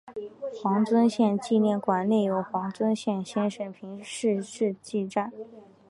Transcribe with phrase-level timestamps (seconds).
[0.59, 4.43] 黄遵宪纪念馆内有黄遵宪生平事
[4.81, 5.31] 迹展。